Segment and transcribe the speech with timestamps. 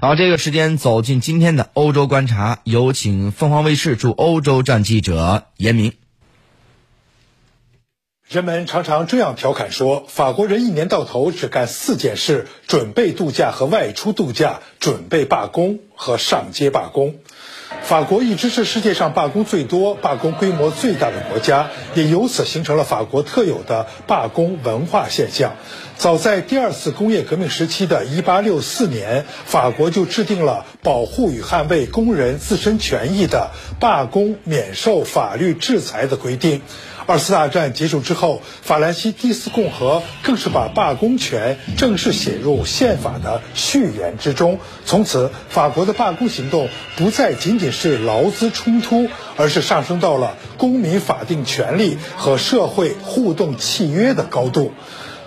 [0.00, 5.92] 好，这个时间走进今天的欧洲观察，有请凤凰卫视驻欧洲站记者严明。
[8.28, 17.16] 人们常常这样调侃说，法国人一年到头只干四件事：准备度假和外出度假，准备罢工和上街罢工。
[17.88, 25.54] 法国一直是世界上罢工最多、罢工规模最大的国家，也由此形成了法国特有的罢工文化现象。
[25.96, 36.60] 早在第二次工业革命时期的1864年，法国就制定了保护与捍卫工人自身权益的罢工免受法律制裁的规定。
[37.06, 44.58] 二次大战结束之后，法兰西第四共和更是把罢工权正式写入宪法的序言之中。
[44.84, 46.68] 从此，法国的罢工行动
[46.98, 49.06] 不再仅仅是是劳资冲突，
[49.36, 54.72] 而是上升到了公民法定权利和社会互动契约的高度。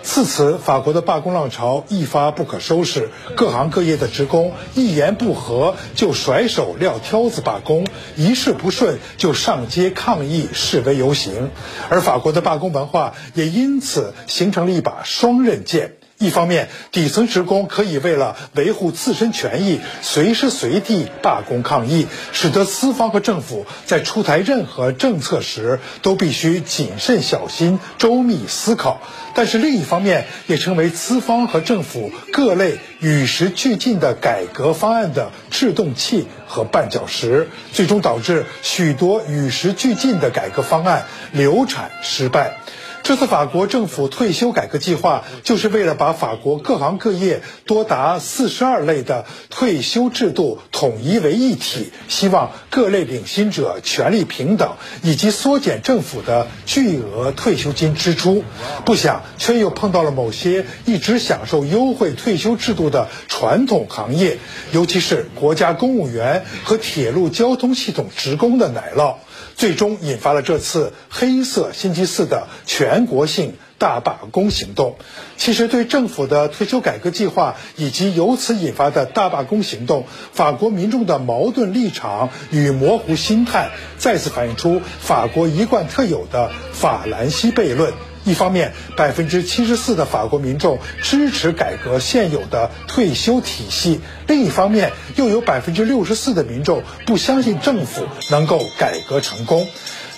[0.02, 11.48] 自此，法国的罢工浪潮一发不可收拾，各行各业的职工一言不合就甩手撂挑子罢工，一事不顺就上街抗议示威游行，
[11.88, 15.94] 而法国的罢工文化也因此形成了一把双刃剑。
[16.22, 29.00] 一方面，底层职工可以为了维护自身权益，随时随地罢工抗议，使得资方和政府在出台任何政策时都必须谨慎小心、周密思考；
[29.34, 42.58] 但是另一方面，也成为资方和政府各类与时俱进的改革方案的制动器和绊脚石，最终导致许多与时俱进的改革方案流产失败。
[43.02, 58.44] 这次法国政府退休改革计划，就是为了把法国各行各业多达四十二类的退休制度统一为一体，希望各类领薪者权利平等，以及缩减政府的巨额退休金支出。
[58.84, 64.38] 不想却又碰到了某些一直享受优惠退休制度的传统行业，
[64.70, 69.16] 尤其是国家公务员和铁路交通系统职工的奶酪。
[69.56, 74.96] 最终引发了这次黑色星期四的全国性大罢工行动。
[75.36, 87.92] 其实，对政府的退休改革计划以及由此引发的大罢工行动，法国民众的矛盾立场与模糊心态，再次反映出法国一贯特有的法兰西悖论。
[88.24, 99.66] 一方面，百分之七十四的法国民众支持改革现有的退休体系；另一方面，又有百分之六十四的民众不相信政府能够改革成功。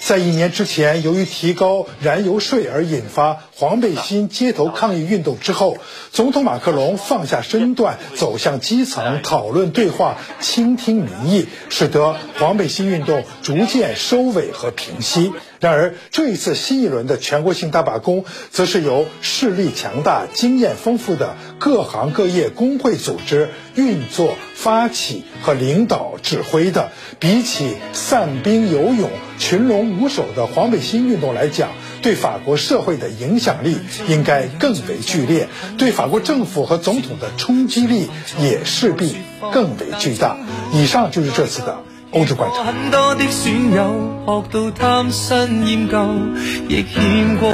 [0.00, 5.78] 在一年之前，由于提高燃油税而引发黄背心街头抗议运动之后，
[6.12, 15.32] 总统马克龙放下身段，走向基层讨论对话，倾听民意，使得黄背心运动逐渐收尾和平息。
[15.64, 26.90] 然而，这一次新一轮的全国性大罢工，则是由势力强大、经验丰富的各行各业工会组织运作、发起和领导指挥的。
[27.18, 29.08] 比起散兵游勇、
[29.38, 31.70] 群龙无首的黄背心运动来讲，
[32.02, 35.48] 对法国社会的影响力应该更为剧烈，
[35.78, 39.16] 对法国政府和总统的冲击力也势必
[39.50, 40.36] 更为巨大。
[40.74, 41.93] 以上就是这次的。
[42.14, 45.98] 很多的损友学到贪新厌旧，
[46.68, 47.50] 亦欠过。